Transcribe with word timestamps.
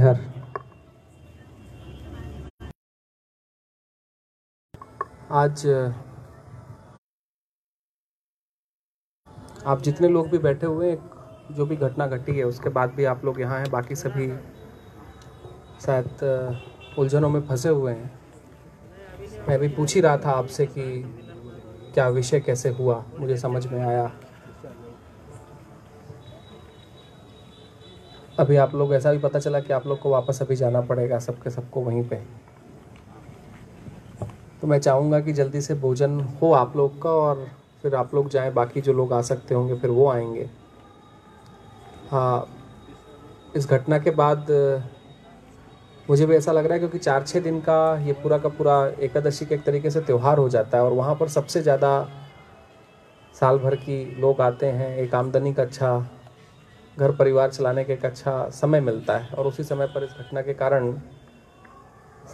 हर 0.00 0.18
आज, 5.32 5.66
आप 9.66 9.82
जितने 9.82 10.08
लोग 10.08 10.28
भी 10.30 10.38
बैठे 10.38 10.66
हुए 10.66 10.90
हैं, 10.90 11.54
जो 11.54 11.66
भी 11.66 11.76
घटना 11.76 12.06
घटी 12.06 12.36
है, 12.38 12.44
उसके 12.44 12.68
बाद 12.68 12.90
भी 12.90 13.04
आप 13.04 13.24
लोग 13.24 13.40
यहाँ 13.40 13.58
हैं, 13.58 13.70
बाकी 13.70 13.94
सभी 13.94 14.28
शायद, 15.86 16.24
उलझनों 16.98 17.28
में 17.28 17.40
फंसे 17.48 17.68
हुए 17.68 17.92
हैं। 17.92 18.10
मैं 19.48 19.58
भी 19.58 19.68
पूछ 19.68 19.94
ही 19.94 20.00
रहा 20.00 20.16
था 20.16 20.30
आपसे 20.30 20.66
कि 20.66 20.84
क्या 21.94 22.08
विषय 22.08 22.40
कैसे 22.40 22.68
हुआ, 22.70 23.04
मुझे 23.18 23.36
समझ 23.36 23.66
में 23.66 23.80
आया। 23.80 24.10
अभी 28.40 28.56
आप 28.56 28.74
लोग, 28.74 28.92
ऐसा 28.94 29.12
भी 29.12 29.18
पता 29.18 29.38
चला 29.38 29.60
कि 29.60 29.72
आप 29.72 29.86
लोग 29.86 29.98
को 30.00 30.10
वापस 30.10 30.38
अभी 30.42 30.56
जाना 30.56 30.80
पड़ेगा 30.80 31.18
सबके 31.18 31.50
सबको 31.50 31.80
वहीं 31.80 32.02
पे। 32.08 32.16
तो 34.60 34.66
मैं 34.66 34.78
चाहूँगा 34.78 35.20
कि 35.20 35.32
जल्दी 35.32 35.60
से 35.60 35.74
भोजन 35.74 36.18
हो 36.42 36.52
आप 36.52 36.76
लोग 36.76 37.00
का 37.02 37.10
और 37.10 37.46
फिर 37.82 37.94
आप 37.94 38.14
लोग 38.14 38.28
जाएँ, 38.28 38.52
बाकी 38.52 38.80
जो 38.80 38.92
लोग 38.92 39.12
आ 39.12 39.20
सकते 39.22 39.54
होंगे 39.54 39.74
फिर 39.74 39.90
वो 39.90 40.08
आएँगे। 40.10 40.48
हाँ 42.10 42.46
इस 43.56 43.68
घटना 43.68 43.98
के 43.98 44.10
बाद, 44.10 44.46
मुझे 46.10 46.26
भी 46.26 46.34
ऐसा 46.34 46.52
लग 46.52 46.64
रहा 46.64 46.72
है 46.72 46.78
क्योंकि 46.78 46.98
चार 46.98 47.22
छः 47.22 47.40
दिन 47.40 47.60
का 47.60 47.96
ये 47.98 48.12
पूरा 48.12 48.38
का 48.38 48.48
पूरा 48.48 48.76
एकादशी 49.00 49.46
के 49.46 49.54
एक 49.54 49.62
तरीके 49.62 49.90
से 49.90 50.00
त्यौहार 50.00 50.38
हो 50.38 50.48
जाता 50.48 50.78
है 50.78 50.84
और 50.84 50.92
वहाँ 50.92 51.14
पर 51.14 51.28
सबसे 51.28 51.62
ज़्यादा 51.62 51.92
साल 53.34 53.58
भर 53.58 53.76
की 53.76 54.04
लोग 54.20 54.40
आते 54.40 54.66
हैं, 54.66 54.96
एक 54.96 55.14
आमदनी 55.14 55.52
का 55.54 55.62
अच्छा 55.62 55.98
घर 57.00 57.12
परिवार 57.16 57.50
चलाने 57.50 57.84
का 57.84 57.92
एक 57.92 58.04
अच्छा 58.04 58.48
समय 58.50 58.80
मिलता 58.80 59.16
है 59.18 59.34
और 59.34 59.46
उसी 59.46 59.64
समय 59.64 59.86
पर 59.86 60.04
इस 60.04 60.10
घटना 60.20 60.42
के 60.42 60.54
कारण 60.54 60.92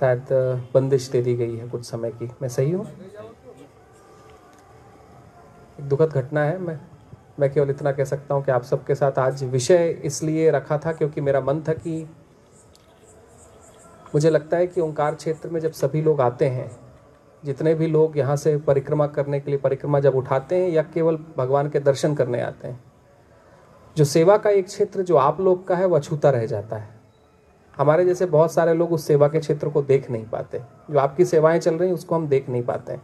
शायद 0.00 0.26
बंदिश 0.74 1.08
दे 1.08 1.20
दी 1.22 1.34
गई 1.34 1.56
है 1.56 1.68
कुछ 1.68 1.84
समय 1.84 2.10
की। 2.10 2.30
मैं 2.42 2.48
सही 2.48 2.70
हूँ? 2.70 2.86
एक 5.80 5.88
दुखद 5.88 6.08
घटना 6.08 6.44
है। 6.44 6.58
मैं 6.58 6.78
मैं 7.40 7.52
केवल 7.52 7.70
इतना 7.70 7.92
कह 7.92 8.04
सकता 8.04 8.34
हूँ 8.34 8.44
कि 8.44 8.52
आप 8.52 8.62
सबके 8.62 8.94
साथ 8.94 9.18
आज 9.18 9.44
विषय 9.44 9.88
इसलिए 10.04 10.50
रखा 10.50 10.78
था 10.78 10.92
क्योंकि 10.92 11.20
मेरा 11.20 11.40
मन 11.40 11.60
था 11.68 11.72
कि 11.72 12.02
मुझे 14.14 14.30
लगता 14.30 14.56
है 14.56 14.66
कि 14.66 14.80
ओंकार 14.80 15.14
क्षेत्र 15.14 15.48
में 15.48 15.60
जब 15.60 15.72
सभी 15.72 16.02
लोग 16.02 16.20
आते 16.20 16.48
हैं, 16.48 16.70
जितने 17.42 17.74
भी 17.74 17.86
लोग 17.86 18.18
यहाँ 18.18 18.36
से 18.36 18.56
परिक्रमा 18.58 19.06
करने 19.06 19.40
के 19.40 19.50
लिए, 19.50 19.60
परिक्रमा 19.60 20.00
जब 20.00 20.14
उठाते 20.14 20.56
हैं 20.56 20.68
या 20.70 20.82
केवल 20.94 21.18
भगवान 21.36 21.70
के 21.70 21.80
दर्शन 21.80 22.14
करने 22.14 22.40
आते 22.40 22.68
हैं 22.68 22.80
जो 23.96 24.04
सेवा 24.04 24.36
का 24.36 24.50
एक 24.50 24.66
क्षेत्र 24.66 25.02
जो 25.02 25.16
आप 25.16 25.40
लोग 25.40 25.66
का 25.66 25.76
है, 25.76 25.86
वह 25.86 25.98
अछूता 25.98 26.30
रह 26.30 26.46
जाता 26.46 26.76
है। 26.76 26.94
हमारे 27.74 28.04
जैसे 28.04 28.26
बहुत 28.26 28.52
सारे 28.52 28.74
लोग 28.74 28.92
उस 28.92 29.06
सेवा 29.06 29.28
के 29.28 29.40
क्षेत्र 29.40 29.68
को 29.68 29.82
देख 29.82 30.10
नहीं 30.10 30.24
पाते। 30.26 30.60
जो 30.90 30.98
आपकी 30.98 31.24
सेवाएँ 31.24 31.58
चल 31.60 31.74
रही 31.74 31.88
हैं, 31.88 31.94
उसको 31.94 32.14
हम 32.14 32.26
देख 32.28 32.48
नहीं 32.48 32.62
पाते 32.62 32.92
हैं। 32.92 33.02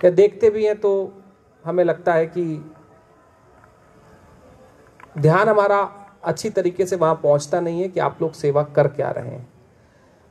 या 0.00 0.10
देखते 0.10 0.50
भी 0.50 0.64
हैं 0.64 0.76
तो 0.80 1.12
हमें 1.64 1.84
लगता 1.84 2.12
है 2.14 2.26
कि 2.26 2.42
ध्यान 5.18 5.48
हमारा 5.48 5.78
अच्छी 6.24 6.50
तरीके 6.50 6.86
से 6.86 6.96
वहाँ 6.96 7.14
पहुँचता 7.22 7.60
नहीं 7.60 7.80
है 7.82 7.88
कि 7.88 8.00
आप 8.00 8.18
लोग 8.22 8.32
सेवा 8.32 8.62
कर 8.72 8.88
क्या 8.88 9.10
रहे 9.10 9.30
हैं। 9.30 9.46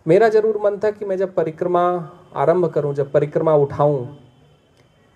मेरा 0.05 0.29
ज़रूर 0.29 0.59
मन 0.63 0.77
था 0.83 0.91
कि 0.91 1.05
मैं 1.05 1.17
जब 1.17 1.33
परिक्रमा 1.35 1.83
आरंभ 2.35 2.65
करूँ, 2.67 2.93
जब 2.93 3.11
परिक्रमा 3.11 3.55
उठाऊं 3.55 4.05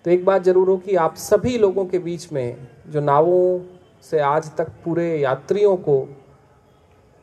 तो 0.04 0.10
एक 0.10 0.24
बात 0.24 0.42
ज़रूर 0.42 0.68
हो 0.68 0.76
कि 0.76 0.94
आप 0.96 1.14
सभी 1.16 1.56
लोगों 1.58 1.84
के 1.86 1.98
बीच 1.98 2.32
में 2.32 2.68
जो 2.88 3.00
नावों 3.00 3.58
से 4.02 4.18
आज 4.20 4.50
तक 4.56 4.68
पूरे 4.84 5.16
यात्रियों 5.16 5.76
को 5.76 5.94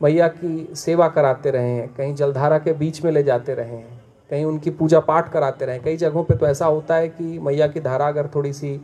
मैया 0.01 0.27
की 0.27 0.75
सेवा 0.75 1.07
कराते 1.07 1.51
रहे 1.51 1.69
हैं, 1.69 1.87
कहीं 1.95 2.13
जलधारा 2.15 2.57
के 2.59 2.73
बीच 2.73 3.03
में 3.03 3.11
ले 3.11 3.23
जाते 3.23 3.53
रहे 3.53 3.75
हैं, 3.75 4.01
कहीं 4.29 4.45
उनकी 4.45 4.69
पूजा 4.71 4.99
पाठ 4.99 5.31
कराते 5.31 5.65
रहे 5.65 5.79
कई 5.79 5.97
जगहों 5.97 6.23
पे 6.23 6.35
तो 6.35 6.47
ऐसा 6.47 6.65
होता 6.65 6.95
है 6.95 7.09
कि 7.09 7.39
मैया 7.39 7.67
की 7.67 7.79
धारा 7.79 8.07
अगर 8.07 8.29
थोड़ी 8.35 8.53
सी 8.53 8.75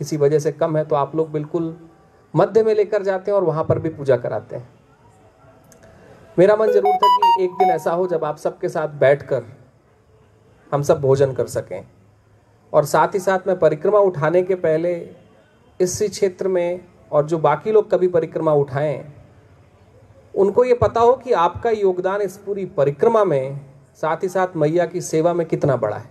किसी 0.00 0.16
वजह 0.16 0.38
से 0.38 0.52
कम 0.52 0.76
है 0.76 0.84
तो 0.84 0.96
आप 0.96 1.16
लोग 1.16 1.30
बिल्कुल 1.32 1.76
मध्य 2.34 2.62
में 2.62 2.74
लेकर 2.74 3.02
जाते 3.02 3.30
हैं 3.30 3.36
और 3.36 3.44
वहाँ 3.44 3.64
पर 3.64 3.78
भी 3.78 3.88
पूजा 3.88 4.16
कराते 4.16 4.56
हैं। 4.56 4.68
मेरा 6.36 6.56
मन 6.56 6.70
ज़रूर 6.70 6.94
था 6.94 7.08
कि 7.08 7.44
एक 7.44 7.50
दिन 7.50 7.70
ऐसा 7.70 7.92
हो 7.92 8.06
जब 8.06 8.24
आप 8.24 8.36
सबके 8.36 8.68
साथ 8.68 8.88
बैठकर 9.00 9.42
हम 10.72 10.82
सब 10.82 11.00
भोजन 11.00 11.32
कर 11.32 11.46
सकें। 11.46 11.84
और 12.72 12.84
साथ 12.84 13.14
ही 13.14 13.18
साथ 13.18 13.46
मैं 13.46 13.58
परिक्रमा 13.58 13.98
उठाने 14.00 14.42
के 14.42 14.54
पहले 14.54 14.94
इस 15.80 15.98
क्षेत्र 16.02 16.48
में 16.48 16.80
और 17.12 17.26
जो 17.26 17.38
बाकी 17.38 17.72
लोग 17.72 17.90
कभी 17.90 18.08
परिक्रमा 18.08 18.52
उठाएँ, 18.52 19.12
उनको 20.36 20.64
ये 20.64 20.74
पता 20.74 21.00
हो 21.00 21.12
कि 21.12 21.32
आपका 21.32 21.70
योगदान 21.70 22.20
इस 22.20 22.36
पूरी 22.36 22.66
परिक्रमा 22.66 23.24
में, 23.24 23.60
साथ 23.94 24.16
ही 24.16 24.28
साथ 24.28 24.46
मैया 24.56 24.86
की 24.86 25.00
सेवा 25.00 25.34
में 25.34 25.46
कितना 25.46 25.76
बड़ा 25.76 25.96
है। 25.96 26.10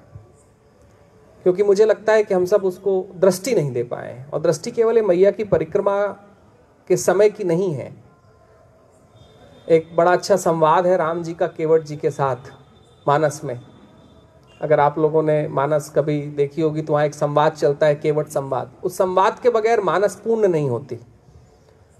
क्योंकि 1.44 1.64
मुझे 1.64 1.86
लगता 1.86 2.14
है 2.14 2.24
कि 2.24 2.34
हम 2.34 2.46
सब 2.46 2.66
उसको 2.66 3.08
दृष्टि 3.16 3.56
नहीं 3.56 3.72
दे 3.72 3.84
पाए 3.84 4.26
और 4.34 4.42
दृष्टि 4.42 4.72
केवल 4.72 5.02
मैया 5.02 5.32
की 5.32 5.44
परिक्रमा 5.44 6.08
के 6.88 6.98
समय 6.98 7.30
की 7.30 7.44
नहीं 7.44 7.74
है। 7.74 8.04
एक 9.70 9.96
बड़ा 9.96 10.12
अच्छा 10.12 10.36
संवाद 10.36 10.88
है 10.88 10.98
राम 10.98 11.24
जी 11.24 11.34
का 11.34 11.48
केवट 11.48 11.82
जी 11.82 11.96
के 11.98 12.12
साथ, 12.12 12.36
मानस 13.08 13.42
में। 13.44 13.71
अगर 14.62 14.80
आप 14.80 14.98
लोगों 15.00 15.22
ने 15.24 15.48
मानस 15.50 15.92
कभी 15.96 16.20
देखी 16.32 16.62
होगी 16.62 16.82
तो 16.82 16.94
वहाँ 16.94 17.06
एक 17.06 17.14
संवाद 17.14 17.54
चलता 17.54 17.86
है, 17.86 17.96
केवट 17.96 18.28
संवाद। 18.30 18.72
उस 18.84 18.98
संवाद 18.98 19.40
के 19.40 19.50
बगैर 19.50 19.82
मानस 19.82 20.16
पूर्ण 20.16 20.48
नहीं 20.48 20.70
होती। 20.70 20.98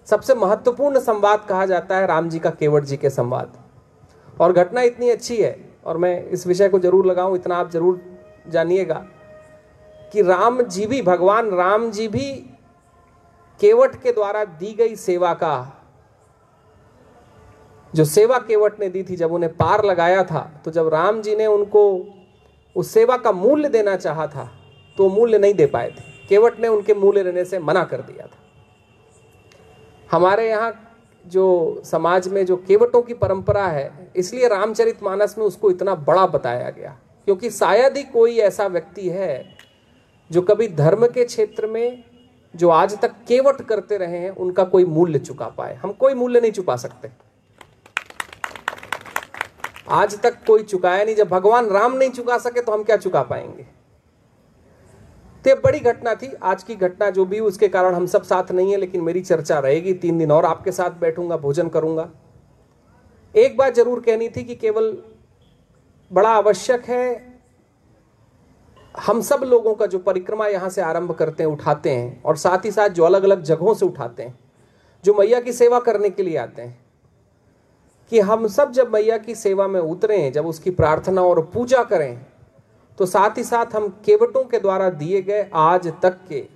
सबसे 0.08 0.36
महत्वपूर्ण 0.36 1.00
संवाद 1.00 1.46
कहा 1.50 1.66
जाता 1.66 1.98
है 1.98 2.08
राम 2.08 2.30
जी 2.30 2.40
का, 2.40 2.50
केवट 2.52 2.84
जी 2.84 2.98
के 2.98 3.10
संवाद। 3.10 3.58
और 4.40 4.54
घटना 4.54 4.82
इतनी 4.82 5.10
अच्छी 5.10 5.38
है, 5.38 5.58
और 5.86 5.98
मैं 5.98 6.28
इस 6.28 6.48
विषय 6.48 6.70
को 6.70 6.80
ज़रूर 6.80 7.06
लगाऊँ, 7.06 7.36
इतना 7.36 7.56
आप 7.56 7.72
ज़रूर 7.72 8.00
जानिएगा, 8.48 9.04
कि 10.14 10.22
राम 10.22 10.62
जी 10.64 10.86
भी, 10.86 11.02
भगवान 11.02 11.50
राम 11.52 11.90
जी 11.92 12.08
भी 12.08 12.32
केवट 13.60 14.02
के 14.04 14.12
द्वारा 14.12 14.44
दी 14.46 14.74
गई 14.74 14.96
सेवा 14.98 15.34
का, 15.34 15.78
जो 17.94 18.06
सेवा 18.06 18.38
केवट 18.40 18.80
ने 18.80 18.90
दी 18.90 19.04
थी, 19.04 19.16
जब 19.16 19.32
उन्हें 19.34 19.56
पार 19.58 19.86
लगाया 19.86 20.24
था 20.24 20.50
तो 20.66 20.72
जब 20.72 20.88
राम 20.90 21.22
जी 21.22 21.36
ने 21.36 21.46
उनको 21.48 21.82
उस 22.76 22.92
सेवा 22.92 23.18
का 23.18 23.32
मूल्य 23.32 23.70
देना 23.70 23.96
चाहा 23.96 24.28
था 24.28 24.50
तो 24.98 25.10
मूल्य 25.10 25.38
नहीं 25.38 25.54
दे 25.54 25.66
पाए 25.66 25.90
थे। 25.90 26.04
केवट 26.30 26.60
ने 26.60 26.68
उनके 26.68 26.94
मूल्य 26.94 27.24
देने 27.24 27.46
से 27.46 27.60
मना 27.60 27.84
कर 27.84 28.02
दिया 28.02 28.26
था। 28.26 28.40
हमारे 30.10 30.50
यहाँ 30.50 30.74
जो 31.26 31.82
समाज 31.86 32.28
में 32.28 32.46
जो 32.46 32.56
केवटों 32.58 33.02
की 33.02 33.14
परंपरा 33.14 33.66
है, 33.68 34.12
इसलिए 34.16 34.48
रामचरित 34.48 35.04
मानस 35.04 35.36
में 35.38 35.46
उसको 35.46 35.72
इतना 35.72 35.96
बड़ा 35.98 36.26
बताया 36.28 36.70
गया, 36.70 36.96
क्योंकि 37.28 37.50
शायद 37.50 37.98
ही 37.98 38.04
कोई 38.04 38.38
ऐसा 38.40 38.68
व्यक्ति 38.68 39.10
है, 39.10 39.44
जो 40.30 40.42
कभी 40.42 40.68
धर्म 40.68 41.08
के 41.08 41.26
क्षेत्र 41.26 41.68
में 41.68 42.04
जो 42.54 42.70
आज 42.70 42.98
तक 43.02 43.12
केवट 43.28 43.62
करते 43.62 43.98
रहे 43.98 44.18
हैं, 44.18 44.30
उनका 44.32 44.64
कोई 44.64 44.86
मूल्य 44.86 45.20
चुका 45.20 45.48
पाए। 45.48 45.76
हम 45.76 45.92
कोई 45.92 46.14
मूल्य 46.14 46.42
नहीं 46.42 46.52
चुका 46.52 46.76
सकते। 46.76 47.10
आज 49.92 50.20
तक 50.22 50.38
कोई 50.48 50.64
चुकाया 50.64 51.04
नहीं। 51.04 51.16
जब 51.16 51.28
भगवान 51.30 51.68
राम 51.68 51.94
नहीं 51.94 52.10
चुका 52.12 52.38
सके 52.38 52.62
तो 52.62 52.72
हम 52.72 52.84
क्या 52.84 52.98
चुका 52.98 53.22
पाएँगे? 53.24 53.64
तो 55.46 55.56
बड़ी 55.62 55.80
घटना 55.80 56.14
थी। 56.16 56.32
आज 56.34 56.64
की 56.64 56.76
घटना 56.76 57.10
जो 57.10 57.26
भी, 57.26 57.40
उसके 57.40 57.68
कारण 57.68 57.96
हम 57.96 58.06
सब 58.06 58.24
साथ 58.24 58.52
नहीं 58.52 58.72
है, 58.72 58.78
लेकिन 58.78 59.02
मेरी 59.02 59.22
चर्चा 59.22 59.60
रहेगी। 59.60 59.94
तीन 59.94 60.18
दिन 60.18 60.32
और 60.32 60.46
आपके 60.46 60.72
साथ 60.72 61.00
बैठूँगा, 61.00 61.38
भोजन 61.38 61.70
करूँगा। 61.70 62.10
एक 63.36 63.58
बात 63.58 63.74
ज़रूर 63.74 64.00
कहनी 64.00 64.30
थी 64.30 64.44
कि 64.44 64.56
केवल 64.56 64.98
बड़ा 66.12 66.30
आवश्यक 66.30 66.86
है, 66.86 67.32
हम 68.96 69.22
सब 69.22 69.42
लोगों 69.44 69.74
का 69.76 69.86
जो 69.86 70.00
परिक्रमा 70.00 70.48
यहाँ 70.48 70.70
से 70.70 70.82
आरंभ 70.82 71.12
करते 71.12 71.44
हैं, 71.44 71.50
उठाते 71.52 71.90
हैं, 71.90 72.22
और 72.24 72.38
साथ 72.38 72.66
ही 72.66 72.72
साथ 72.72 72.90
जो 72.90 73.04
अलग 73.04 73.24
अलग 73.24 73.44
जगहों 73.44 73.74
से 73.74 73.86
उठाते 73.86 74.24
हैं, 74.24 74.38
जो 75.04 75.14
मैया 75.14 75.40
की 75.40 75.54
सेवा 75.54 75.80
करने 75.80 76.10
के 76.10 76.24
लिए 76.24 76.38
आते 76.38 76.62
हैं। 76.62 76.81
कि 78.12 78.20
हम 78.20 78.48
सब 78.48 78.72
जब 78.72 78.94
मैया 78.94 79.18
की 79.18 79.36
सेवा 79.36 79.68
में 79.68 79.80
उतरें, 79.80 80.32
जब 80.32 80.46
उसकी 80.46 80.72
प्रार्थना 80.72 81.22
और 81.22 81.42
पूजा 81.46 81.84
करें 81.84 82.26
तो 82.98 83.06
साथ 83.06 83.38
ही 83.38 83.44
साथ 83.44 83.76
हम 83.76 83.88
केवटों 84.06 84.44
के 84.44 84.60
द्वारा 84.60 84.90
दिए 84.90 85.22
गए 85.22 85.50
आज 85.54 85.88
तक 86.02 86.18
के, 86.30 86.48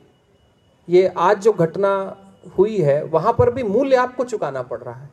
ये 0.90 1.08
आज 1.18 1.42
जो 1.42 1.54
घटना 1.54 2.18
हुई 2.58 2.78
है, 2.78 3.04
वहाँ 3.04 3.34
पर 3.34 3.52
भी 3.52 3.64
मूल्य 3.64 3.96
आपको 3.96 4.24
चुकाना 4.24 4.62
पड़ 4.62 4.80
रहा 4.80 4.96
है। 4.96 5.10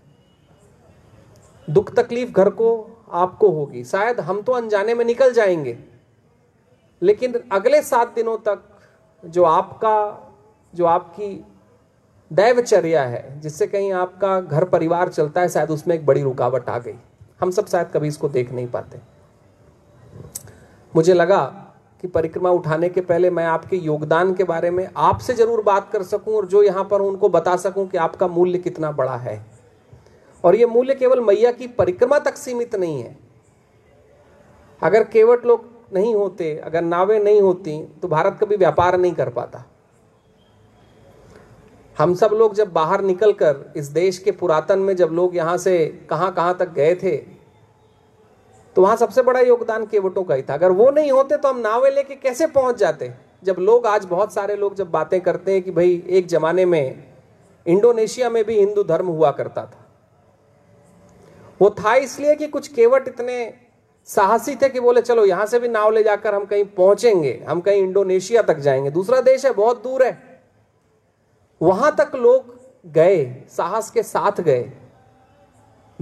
दुख 1.71 1.95
तकलीफ़ 1.95 2.31
घर 2.31 2.51
को, 2.51 2.69
आपको 3.13 3.49
होगी। 3.49 3.85
शायद 3.85 4.21
हम 4.21 4.43
तो 4.43 4.53
अनजाने 4.53 4.95
में 4.95 5.05
निकल 5.05 5.33
जाएँगे। 5.33 5.79
लेकिन 7.03 7.41
अगले 7.53 7.83
सात 7.83 8.15
दिनों 8.15 8.37
तक 8.39 8.63
जो 9.25 9.45
आपका, 9.45 9.97
जो 10.75 10.85
आपकी 10.85 11.47
दैवचर्या 12.33 13.03
है, 13.05 13.41
जिससे 13.41 13.67
कहीं 13.67 13.93
आपका 13.95 14.41
घर 14.41 14.65
परिवार 14.67 15.09
चलता 15.09 15.41
है, 15.41 15.49
शायद 15.49 15.71
उसमें 15.71 15.95
एक 15.95 16.07
बड़ी 16.07 16.23
रुकावट 16.23 16.69
आ 16.69 16.79
गई। 16.79 16.95
हम 17.41 17.51
सब 17.51 17.67
शायद 17.67 17.91
कभी 17.95 18.09
इसको 18.09 18.29
देख 18.29 18.53
नहीं 18.53 18.67
पाते। 18.69 19.01
मुझे 20.95 21.15
लगा 21.15 21.45
कि 22.03 22.09
परिक्रमा 22.09 22.51
उठाने 22.51 22.89
के 22.89 23.01
पहले 23.01 23.31
मैं 23.31 23.45
आपके 23.47 23.77
योगदान 23.79 24.33
के 24.35 24.45
बारे 24.45 24.71
में 24.71 24.87
आपसे 24.99 25.35
ज़रूर 25.35 25.63
बात 25.63 25.91
कर 25.93 26.03
सकूँ 26.03 26.35
और 26.35 26.47
जो 26.47 26.63
यहाँ 26.63 26.85
पर 26.85 27.01
उनको 27.01 27.29
बता 27.29 27.57
सकूँ 27.59 27.87
कि 27.89 27.99
आपका 27.99 28.29
मूल्य 28.29 28.59
कितना 28.59 28.91
बड़ा 28.93 29.17
है। 29.17 29.41
और 30.45 30.57
ये 30.57 30.67
मूल्य 30.67 30.95
केवल 30.95 31.21
मैया 31.21 31.53
की 31.53 31.67
परिक्रमा 31.69 32.19
तक 32.19 32.37
सीमित 32.37 32.75
नहीं 32.77 33.03
है। 33.03 33.17
अगर 34.83 35.05
केवट 35.05 35.45
लोग 35.47 35.69
नहीं 35.95 36.15
होते, 36.15 36.55
अगर 36.57 36.83
नावें 36.83 37.19
नहीं 37.21 37.41
होती 37.41 37.83
तो 38.03 38.09
भारत 38.09 38.39
कभी 38.41 38.57
व्यापार 38.57 38.99
नहीं 38.99 39.13
कर 39.13 39.29
पाता। 39.31 39.65
हम 42.03 42.15
सब 42.15 42.31
लोग 42.33 42.55
जब 42.55 42.73
बाहर 42.73 43.01
निकलकर 43.01 43.73
इस 43.77 43.87
देश 43.87 44.19
के 44.19 44.31
पुरातन 44.31 44.79
में 44.79 44.95
जब 44.97 45.11
लोग 45.13 45.37
यहाँ 45.37 45.57
से 45.59 45.75
कहाँ 46.11 46.33
कहाँ 46.35 46.57
तक 46.59 46.69
गए 46.69 46.95
थे 46.95 47.17
तो 48.77 48.83
वहाँ 48.83 48.97
सबसे 48.97 49.23
बड़ा 49.23 49.41
योगदान 49.41 49.85
केवटों 49.87 50.25
का 50.25 50.35
ही 50.35 50.43
था। 50.43 50.55
अगर 50.55 50.71
वो 50.71 50.91
नहीं 50.91 51.13
होते 51.13 51.37
तो 51.37 51.49
हम 51.49 51.59
नावे 51.59 51.91
लेके 51.91 52.15
कैसे 52.15 52.47
पहुँच 52.47 52.77
जाते? 52.77 53.13
जब 53.45 53.57
लोग 53.59 53.87
आज 53.87 54.05
बहुत 54.05 54.33
सारे 54.35 54.57
लोग 54.57 54.75
जब 54.75 54.91
बातें 54.91 55.21
करते 55.21 55.53
हैं 55.53 55.63
कि 55.63 55.71
भाई, 55.71 56.03
एक 56.09 56.27
जमाने 56.27 56.65
में 56.65 57.05
इंडोनेशिया 57.67 58.31
में 58.31 58.45
भी 58.45 58.59
हिंदू 58.59 58.83
धर्म 58.83 59.07
हुआ 59.07 59.31
करता 59.31 59.65
था। 59.65 59.87
वो 61.61 61.71
था 61.71 61.95
इसलिए 61.95 62.35
कि 62.35 62.47
कुछ 62.47 62.69
केवट 62.69 63.09
इतने 63.09 63.55
साहसी 64.09 64.57
थे 64.57 64.69
कि 64.69 64.81
बोले, 64.81 65.01
चलो 65.03 65.25
यहाँ 65.25 65.47
से 65.47 65.59
भी 65.59 65.69
नाव 65.69 65.91
ले 65.91 66.03
जाकर 66.03 66.35
हम 66.35 66.45
कहीं 66.45 66.65
पहुँचेंगे, 66.65 67.43
हम 67.49 67.61
कहीं 67.61 67.83
इंडोनेशिया 67.83 68.43
तक 68.43 68.59
जाएँगे। 68.59 68.91
दूसरा 68.91 69.21
देश 69.21 69.47
है, 69.47 69.53
बहुत 69.53 69.83
दूर 69.85 70.03
है। 70.03 70.32
वहाँ 71.63 71.95
तक 71.97 72.15
लोग 72.15 72.55
गए, 72.87 73.45
साहस 73.49 73.91
के 73.91 74.03
साथ 74.03 74.41
गए। 74.41 74.73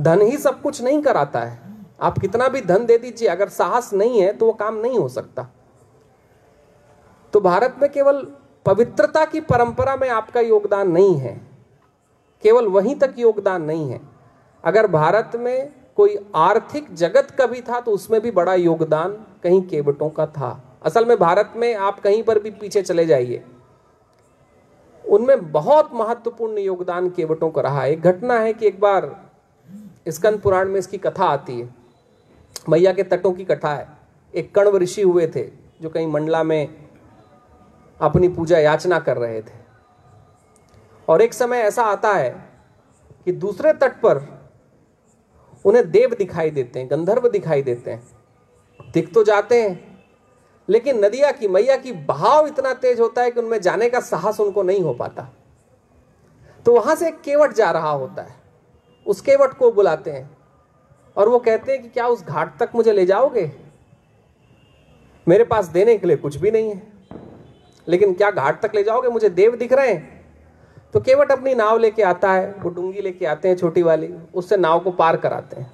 धन 0.00 0.20
ही 0.20 0.36
सब 0.36 0.60
कुछ 0.62 0.82
नहीं 0.82 1.02
कराता 1.02 1.40
है। 1.40 1.58
आप 2.00 2.18
कितना 2.18 2.48
भी 2.48 2.60
धन 2.60 2.86
दे 2.86 2.98
दीजिए, 2.98 3.28
अगर 3.28 3.48
साहस 3.48 3.92
नहीं 3.94 4.20
है 4.20 4.32
तो 4.32 4.46
वो 4.46 4.52
काम 4.52 4.76
नहीं 4.76 4.98
हो 4.98 5.08
सकता। 5.08 5.46
तो 7.32 7.40
भारत 7.40 7.76
में 7.82 7.90
केवल 7.92 8.26
पवित्रता 8.66 9.24
की 9.24 9.40
परंपरा 9.40 9.96
में 9.96 10.08
आपका 10.08 10.40
योगदान 10.40 10.90
नहीं 10.90 11.14
है। 11.16 11.34
केवल 12.42 12.66
वहीं 12.66 12.94
तक 12.96 13.14
योगदान 13.18 13.62
नहीं 13.62 13.90
है। 13.90 14.00
अगर 14.64 14.86
भारत 14.86 15.32
में 15.36 15.72
कोई 15.96 16.16
आर्थिक 16.34 16.94
जगत 16.94 17.30
का 17.30 17.46
भी 17.46 17.60
था 17.60 17.80
तो 17.80 17.92
उसमें 17.92 18.20
भी 18.20 18.30
बड़ा 18.30 18.54
योगदान 18.54 19.12
कहीं 19.42 19.62
केवटों 19.62 20.10
का 20.10 20.26
था। 20.26 20.78
असल 20.82 21.04
में 21.04 21.16
भारत 21.18 21.52
में 21.56 21.74
आप 21.74 22.00
कहीं 22.00 22.22
पर 22.22 22.38
भी 22.38 22.50
पीछे 22.50 22.82
चले 22.82 23.06
जाइए। 23.06 23.44
उनमें 25.10 25.52
बहुत 25.52 25.90
महत्वपूर्ण 25.94 26.58
योगदान 26.58 27.10
केवटों 27.10 27.50
का 27.50 27.60
रहा। 27.60 27.84
एक 27.84 28.00
घटना 28.00 28.34
है 28.34 28.52
कि 28.52 28.66
एक 28.66 28.80
बार 28.80 29.30
स्कंद 30.08 30.40
पुराण 30.40 30.68
में 30.68 30.78
इसकी 30.78 30.98
कथा 30.98 31.24
आती 31.24 31.60
है। 31.60 31.74
मैया 32.68 32.92
के 32.92 33.02
तटों 33.02 33.32
की 33.32 33.44
कथा 33.44 33.74
है। 33.74 33.88
एक 34.34 34.54
कण्व 34.54 34.76
ऋषि 34.76 35.02
हुए 35.02 35.26
थे, 35.26 35.50
जो 35.82 35.88
कहीं 35.88 36.06
मंडला 36.06 36.42
में 36.42 36.88
अपनी 38.00 38.28
पूजा 38.28 38.58
याचना 38.58 38.98
कर 38.98 39.16
रहे 39.16 39.42
थे। 39.42 39.60
और 41.08 41.22
एक 41.22 41.34
समय 41.34 41.58
ऐसा 41.58 41.82
आता 41.82 42.12
है 42.12 42.30
कि 43.24 43.32
दूसरे 43.32 43.72
तट 43.72 43.92
पर 43.92 44.48
उन्हें 45.64 45.90
देव 45.90 46.14
दिखाई 46.18 46.50
देते 46.50 46.80
हैं, 46.80 46.90
गंधर्व 46.90 47.28
दिखाई 47.28 47.62
देते 47.62 47.90
हैं। 47.90 48.02
दिख 48.92 49.14
तो 49.14 49.24
जाते 49.24 49.62
हैं 49.62 49.89
लेकिन 50.70 51.04
नदिया 51.04 51.32
की, 51.32 51.48
मैया 51.48 51.76
की 51.76 51.92
बहाव 51.92 52.46
इतना 52.46 52.74
तेज 52.74 53.00
होता 53.00 53.22
है 53.22 53.30
कि 53.30 53.40
उनमें 53.40 53.60
जाने 53.60 53.90
का 53.90 54.00
साहस 54.00 54.40
उनको 54.40 54.62
नहीं 54.62 54.80
हो 54.80 54.94
पाता। 54.94 55.28
तो 56.66 56.74
वहाँ 56.74 56.94
से 56.94 57.10
केवट 57.10 57.52
जा 57.52 57.70
रहा 57.70 57.90
होता 57.90 58.22
है। 58.22 58.34
उस 59.06 59.20
केवट 59.20 59.52
को 59.52 59.72
बुलाते 59.72 60.10
हैं 60.10 60.38
और 61.16 61.28
वो 61.28 61.38
कहते 61.38 61.72
हैं 61.72 61.82
कि 61.82 61.88
क्या 61.88 62.06
उस 62.06 62.24
घाट 62.24 62.58
तक 62.58 62.70
मुझे 62.74 62.92
ले 62.92 63.06
जाओगे? 63.06 63.52
मेरे 65.28 65.44
पास 65.44 65.66
देने 65.66 65.96
के 65.96 66.06
लिए 66.06 66.16
कुछ 66.16 66.36
भी 66.36 66.50
नहीं 66.50 66.70
है। 66.70 66.92
लेकिन 67.88 68.14
क्या 68.14 68.30
घाट 68.30 68.66
तक 68.66 68.74
ले 68.74 68.82
जाओगे? 68.82 69.08
मुझे 69.08 69.28
देव 69.28 69.56
दिख 69.56 69.72
रहे 69.72 69.92
हैं। 69.92 70.20
तो 70.92 71.00
केवट 71.00 71.32
अपनी 71.32 71.54
नाव 71.54 71.78
लेके 71.78 72.02
आता 72.02 72.32
है, 72.32 72.52
वो 72.52 72.70
डूँगी 72.70 73.00
लेके 73.00 73.26
आते 73.26 73.48
हैं 73.48 73.56
छोटी 73.56 73.82
वाली, 73.82 74.14
उससे 74.34 74.56
नाव 74.56 74.80
को 74.80 74.90
पार 74.90 75.16
कराते 75.16 75.56
हैं। 75.56 75.72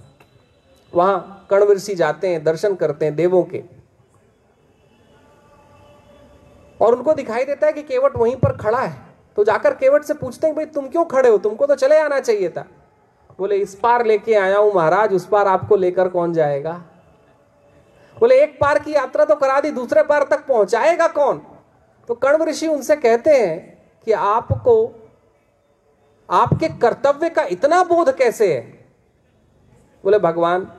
वहाँ 0.94 1.46
कणवृषि 1.50 1.94
जाते 1.94 2.28
हैं, 2.28 2.44
दर्शन 2.44 2.74
करते 2.74 3.04
हैं 3.04 3.16
देवों 3.16 3.42
के। 3.42 3.75
और 6.80 6.94
उनको 6.94 7.14
दिखाई 7.14 7.44
देता 7.44 7.66
है 7.66 7.72
कि 7.72 7.82
केवट 7.82 8.16
वहीं 8.16 8.36
पर 8.36 8.56
खड़ा 8.56 8.80
है। 8.80 8.96
तो 9.36 9.44
जाकर 9.44 9.74
केवट 9.74 10.02
से 10.02 10.14
पूछते 10.14 10.46
हैं 10.46 10.56
भाई, 10.56 10.64
तुम 10.64 10.88
क्यों 10.88 11.04
खड़े 11.04 11.28
हो? 11.28 11.38
तुमको 11.38 11.66
तो 11.66 11.74
चले 11.74 11.98
आना 11.98 12.20
चाहिए 12.20 12.48
था। 12.48 12.66
बोले, 13.38 13.56
इस 13.56 13.74
पार 13.74 14.06
लेके 14.06 14.34
आया 14.34 14.58
हूँ 14.58 14.74
महाराज, 14.74 15.14
उस 15.14 15.26
पार 15.26 15.46
आपको 15.46 15.76
लेकर 15.76 16.08
कौन 16.08 16.32
जाएगा? 16.32 16.82
बोले, 18.18 18.42
एक 18.42 18.58
पार 18.60 18.78
की 18.78 18.94
यात्रा 18.94 19.24
तो 19.24 19.34
करा 19.34 19.60
दी, 19.60 19.70
दूसरे 19.70 20.02
पार 20.02 20.22
तक 20.22 20.46
पहुंचाएगा 20.46 21.08
कौन? 21.08 21.42
तो 22.08 22.14
कण्व 22.14 22.44
ऋषि 22.44 22.66
उनसे 22.66 22.96
कहते 22.96 23.30
हैं 23.30 23.82
कि 24.04 24.12
आपको, 24.12 24.94
आपके 26.30 26.68
कर्तव्य 26.68 27.30
का 27.30 27.42
इतना 27.42 27.84
बोध 27.84 28.16
कैसे 28.16 28.54
है? 28.54 28.60
बोले, 30.04 30.18
भगवान 30.18 30.72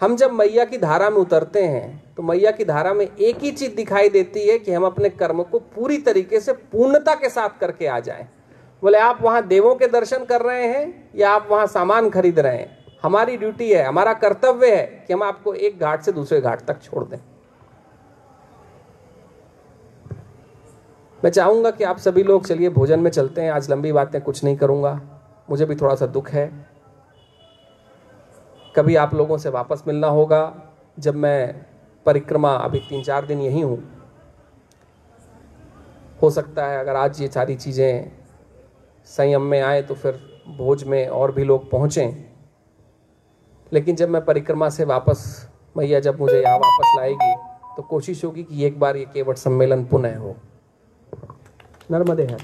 हम 0.00 0.16
जब 0.16 0.32
मैया 0.32 0.64
की 0.64 0.78
धारा 0.78 1.08
में 1.10 1.16
उतरते 1.16 1.62
हैं 1.62 2.14
तो 2.14 2.22
मैया 2.22 2.50
की 2.50 2.64
धारा 2.64 2.92
में 2.94 3.04
एक 3.06 3.38
ही 3.38 3.50
चीज़ 3.50 3.74
दिखाई 3.74 4.08
देती 4.08 4.46
है 4.48 4.58
कि 4.58 4.72
हम 4.72 4.84
अपने 4.84 5.08
कर्म 5.08 5.42
को 5.42 5.58
पूरी 5.58 5.98
तरीके 5.98 6.40
से 6.40 6.52
पूर्णता 6.52 7.14
के 7.14 7.28
साथ 7.28 7.58
करके 7.60 7.86
आ 7.86 7.98
जाएँ। 8.00 8.26
बोले, 8.82 8.98
आप 8.98 9.18
वहाँ 9.22 9.46
देवों 9.46 9.74
के 9.74 9.86
दर्शन 9.86 10.24
कर 10.24 10.40
रहे 10.40 10.66
हैं 10.66 11.10
या 11.16 11.30
आप 11.30 11.48
वहाँ 11.50 11.66
सामान 11.66 12.10
खरीद 12.10 12.38
रहे 12.38 12.56
हैं? 12.56 12.78
हमारी 13.02 13.36
ड्यूटी 13.36 13.70
है, 13.72 13.84
हमारा 13.84 14.12
कर्तव्य 14.14 14.74
है 14.76 15.04
कि 15.06 15.12
हम 15.12 15.22
आपको 15.22 15.54
एक 15.54 15.78
घाट 15.80 16.02
से 16.02 16.12
दूसरे 16.12 16.40
घाट 16.40 16.60
तक 16.60 16.82
छोड़ 16.82 17.04
दें। 17.04 17.18
मैं 21.24 21.30
चाहूँगा 21.30 21.70
कि 21.70 21.84
आप 21.84 21.98
सभी 21.98 22.22
लोग, 22.22 22.46
चलिए, 22.46 22.68
भोजन 22.68 23.00
में 23.00 23.10
चलते 23.10 23.40
हैं। 23.40 23.50
आज 23.50 23.70
लंबी 23.70 23.92
बातें 23.92 24.20
कुछ 24.20 24.44
नहीं 24.44 24.56
करूँगा। 24.56 25.00
मुझे 25.50 25.64
भी 25.64 25.74
थोड़ा 25.74 25.94
सा 25.94 26.06
दुख 26.06 26.30
है। 26.30 26.71
कभी 28.74 28.96
आप 28.96 29.14
लोगों 29.14 29.38
से 29.38 29.48
वापस 29.50 29.82
मिलना 29.86 30.06
होगा। 30.08 30.42
जब 30.98 31.14
मैं 31.14 31.64
परिक्रमा 32.06 32.52
अभी 32.54 32.78
तीन 32.78 33.02
चार 33.02 33.26
दिन 33.26 33.40
यही 33.40 33.60
हूँ। 33.60 33.82
हो 36.22 36.30
सकता 36.30 36.66
है 36.66 36.78
अगर 36.80 36.96
आज 36.96 37.20
ये 37.22 37.28
सारी 37.28 37.54
चीज़ें 37.56 38.10
संयम 39.06 39.42
में 39.42 39.60
आए 39.60 39.82
तो 39.82 39.94
फिर 39.94 40.20
भोज 40.48 40.84
में 40.84 41.06
और 41.08 41.32
भी 41.32 41.44
लोग 41.44 41.70
पहुँचें। 41.70 42.24
लेकिन 43.72 43.96
जब 43.96 44.08
मैं 44.08 44.24
परिक्रमा 44.24 44.68
से 44.68 44.84
वापस, 44.84 45.48
मैया 45.76 46.00
जब 46.00 46.20
मुझे 46.20 46.40
यहाँ 46.42 46.58
वापस 46.58 46.92
लाएगी 46.96 47.34
तो 47.76 47.82
कोशिश 47.82 48.24
होगी 48.24 48.42
कि 48.42 48.64
एक 48.64 48.78
बार 48.80 48.96
ये 48.96 49.04
केवट 49.04 49.36
सम्मेलन 49.36 49.84
पुनः 49.84 50.16
हो। 50.18 50.34
नर्मदे 51.90 52.22
है। 52.22 52.36